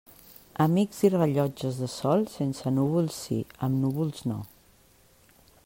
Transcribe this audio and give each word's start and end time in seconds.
Amics 0.63 1.01
i 1.07 1.11
rellotges 1.15 1.77
de 1.81 1.89
sol, 1.95 2.25
sense 2.37 2.73
núvols 2.79 3.21
sí, 3.27 3.39
amb 3.69 3.81
núvols 3.85 4.25
no. 4.33 4.39